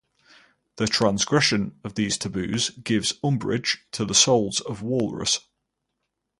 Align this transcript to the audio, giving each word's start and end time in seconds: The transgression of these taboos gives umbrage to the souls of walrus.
The 0.77 0.87
transgression 0.87 1.79
of 1.83 1.93
these 1.93 2.17
taboos 2.17 2.71
gives 2.71 3.13
umbrage 3.23 3.85
to 3.91 4.03
the 4.03 4.15
souls 4.15 4.59
of 4.59 4.81
walrus. 4.81 5.41